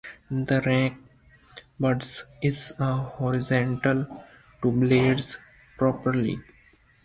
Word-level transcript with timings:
The 0.31 0.63
rank 0.65 0.97
badge 1.79 2.23
is 2.41 2.73
a 2.79 2.95
horizontal 2.95 4.25
two-bladed 4.63 5.23
propeller. 5.77 6.43